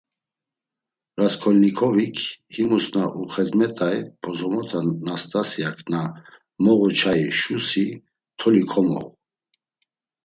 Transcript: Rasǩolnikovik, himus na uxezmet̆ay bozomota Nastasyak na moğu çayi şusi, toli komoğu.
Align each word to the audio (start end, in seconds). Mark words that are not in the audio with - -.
Rasǩolnikovik, 1.19 2.17
himus 2.55 2.85
na 2.93 3.03
uxezmet̆ay 3.21 3.97
bozomota 4.21 4.79
Nastasyak 5.05 5.77
na 5.91 6.01
moğu 6.63 6.89
çayi 6.99 7.29
şusi, 7.39 7.85
toli 8.39 8.63
komoğu. 8.71 9.09